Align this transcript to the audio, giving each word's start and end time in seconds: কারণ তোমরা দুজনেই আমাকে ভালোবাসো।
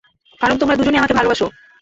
কারণ 0.41 0.55
তোমরা 0.57 0.75
দুজনেই 0.75 0.99
আমাকে 1.01 1.17
ভালোবাসো। 1.19 1.45